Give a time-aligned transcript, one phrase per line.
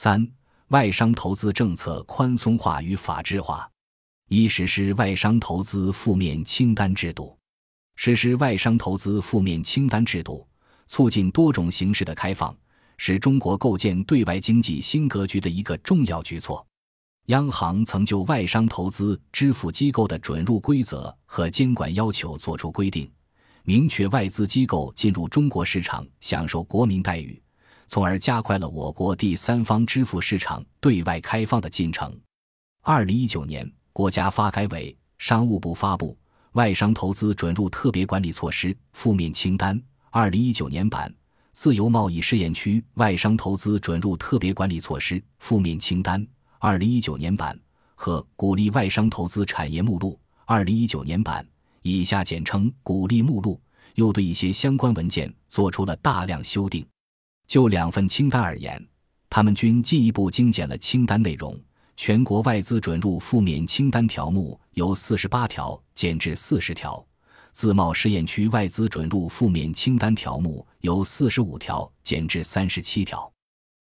[0.00, 0.24] 三、
[0.68, 3.68] 外商投资政策宽松化与法治化。
[4.28, 7.36] 一、实施外商投资负面清单制度。
[7.96, 10.46] 实施外商投资负面清单制度，
[10.86, 12.56] 促进多种形式的开放，
[12.96, 16.64] 是中国构建对外经济新格局的一个重要举措。
[17.26, 23.10] 央行曾就外商投资支付机构的准入规则和监管要求作出规定，
[23.64, 27.42] 明确外资机构进入中国市场享受国民待遇，
[27.88, 32.14] 从而加快了我国第三方支付市场对外开放的进程。
[32.82, 36.16] 二零一九年，国家发改委、商务部发布。
[36.52, 41.12] 外商投资准入特别管理措施负面清单（二零一九年版）、
[41.52, 46.26] 自由贸易试验区外商投资准入特别管理措施负面清单
[46.58, 47.58] （二零一九年版）
[47.94, 51.46] 和鼓励外商投资产业目录（二零一九年版）
[51.82, 53.60] 以下简称“鼓励目录”，
[53.94, 56.84] 又对一些相关文件做出了大量修订。
[57.48, 58.86] 就两份清单而言，
[59.30, 61.58] 他们均进一步精简了清单内容。
[61.96, 67.04] 全国外资准入负面清单条目由四十八条减至四十条，
[67.52, 73.32] 自贸试验区外资准入负面清单条目由四十五条减至三十七条。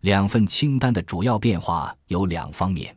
[0.00, 2.96] 两份清单的主要变化有两方面：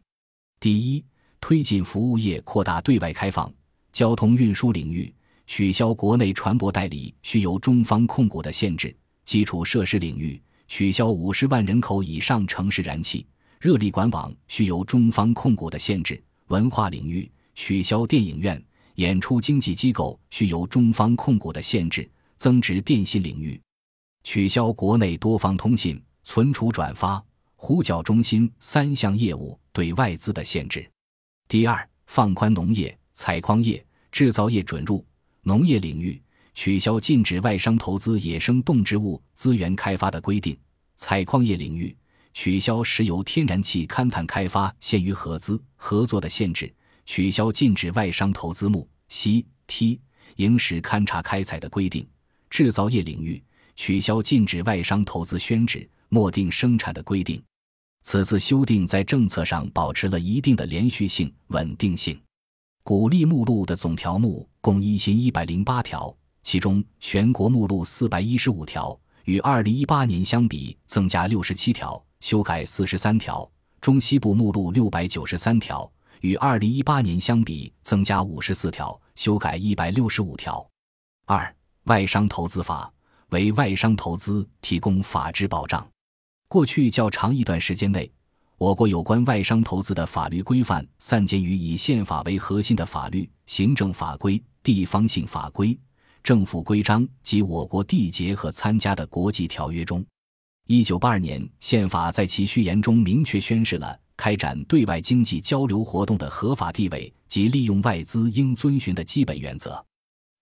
[0.61, 1.05] 第一，
[1.41, 3.53] 推进服务业扩大对外开放，
[3.91, 5.13] 交通运输领域
[5.45, 8.89] 取消国内船舶代理需由中方控股的限制；
[9.25, 10.41] 基础设施领域
[10.75, 13.27] 取消五十万人口以上城市燃气。
[13.61, 18.59] 热力管网需由中方控股的限制，文化领域取消电影院、
[18.95, 23.61] 演出经纪机构需由中方控股的限制，增值电信领域
[24.23, 27.23] 取消国内多方通信、存储转发、
[27.55, 30.89] 呼叫中心三项业务对外资的限制。
[31.47, 35.05] 第二，放宽农业、采矿业、制造业准入，
[35.43, 36.19] 农业领域
[36.53, 40.57] 取消禁止外商投资野生动植物资源开发的规定，
[40.95, 41.95] 采矿业领域。
[42.35, 46.73] 取消石油天然气勘探开发限于合资合作的限制，
[47.05, 49.99] 取消禁止外商投资木、锡、锑、
[50.37, 52.03] 萤石勘察开采的规定；
[52.49, 53.39] 制造业领域
[53.75, 57.39] 取消禁止外商投资宣纸、墨定生产的规定。
[58.01, 62.19] 此次修订在政策上保持了一定的连续性、稳定性。
[62.81, 66.13] 鼓励目录的总条目共一千一百零八条，
[66.43, 72.01] 其中全国目录四百一十五条，与二零一八年相比增加六十七条。
[72.19, 73.49] 修改四十三条，
[73.81, 80.65] 中西部目录六百九十三条，与二零一八年相比增加五十四条，修改一百六十五条。
[81.25, 82.89] 二、外商投资法
[83.31, 85.85] 为外商投资提供法治保障。
[86.47, 88.09] 过去较长一段时间内，
[88.57, 95.77] 我国有关外商投资的法律规范散见于以宪法为核心的法律、行政法规、地方性法规、
[96.23, 100.03] 政府规章及我国缔结和参加的国际条约中。
[100.67, 109.85] 一九八二年，宪法在其序言中明确宣示了开展对外经济交流活动的合法地位及利用外资应遵循的基本原则。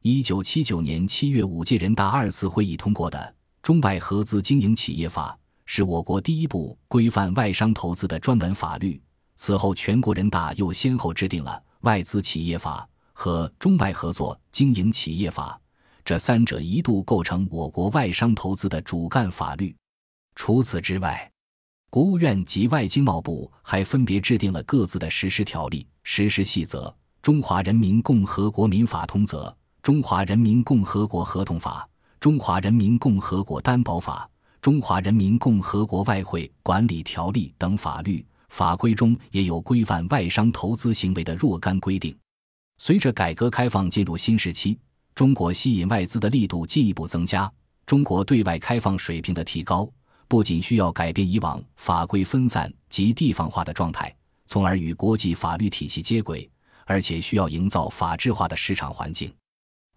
[0.03, 3.17] 一九七九年七月，五届人大二次会议通过的
[3.63, 9.01] 《中外合资经营企业法》是我国第一部规范外商投资的专门法律。
[9.35, 15.59] 此后，全国人大又先后制定了《外资企业法》和《中外合作经营企业法》，
[16.03, 19.75] 这三者一度构成我国外商投资的主干法律。
[20.35, 21.29] 除此之外，
[21.89, 26.85] 国务院及外经贸部还分别制定了各自的实施条例、实施细则：
[27.21, 29.43] 《中华人民共和国民法通则》
[29.83, 31.81] 《中华人民共和国合同法》
[32.19, 34.29] 《中华人民共和国担保法》
[34.61, 42.15] 《中华人民共和国外汇管理条例》等法律法规中，也有规范外商投资行为的若干规定。
[42.77, 44.79] 随着改革开放进入新时期，
[45.13, 47.51] 中国吸引外资的力度进一步增加，
[47.85, 49.89] 中国对外开放水平的提高。
[50.27, 54.15] 不仅需要改变以往法规分散及地方化的状态，
[54.47, 56.49] 从而与国际法律体系接轨，
[56.85, 59.29] 而且需要营造法治化的市场环境。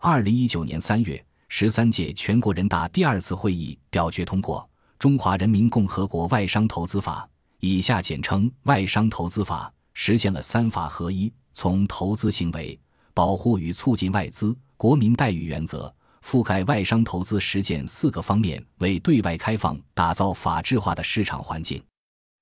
[0.00, 7.24] 二零一九年三月，十三届全国人大第二次会议表决通过《中华人民共和国外商投资法》
[7.64, 12.76] （以下简称《外商投资法》），实现了三法合一，从投资行为、
[13.14, 15.90] 保护与促进外资、国民待遇原则。
[16.20, 21.82] 覆盖外商投资实践四个方面，为对外开放打造法治化的市场环境。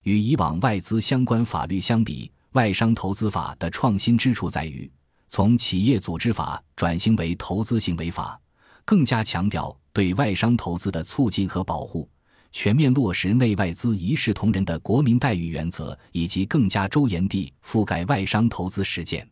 [0.02, 4.90] 与以往外资相关法律相比，外商投资法的创新之处在于，
[5.28, 8.36] 从企业组织法转型为投资行为法，
[8.84, 12.10] 更加强调对外商投资的促进和保护，
[12.50, 19.24] 全面落实内外资一视同仁的国民待遇原则，以及更加周延地覆盖外商投资实践。